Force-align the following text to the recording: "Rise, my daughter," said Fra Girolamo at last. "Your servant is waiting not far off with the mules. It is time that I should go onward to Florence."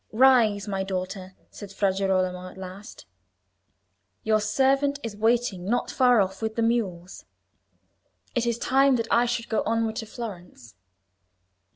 "Rise, 0.13 0.67
my 0.67 0.83
daughter," 0.83 1.35
said 1.51 1.71
Fra 1.71 1.93
Girolamo 1.93 2.49
at 2.49 2.57
last. 2.57 3.05
"Your 4.23 4.41
servant 4.41 4.97
is 5.03 5.15
waiting 5.15 5.65
not 5.65 5.91
far 5.91 6.19
off 6.21 6.41
with 6.41 6.55
the 6.55 6.63
mules. 6.63 7.25
It 8.33 8.47
is 8.47 8.57
time 8.57 8.95
that 8.95 9.07
I 9.11 9.27
should 9.27 9.47
go 9.47 9.61
onward 9.63 9.97
to 9.97 10.07
Florence." 10.07 10.73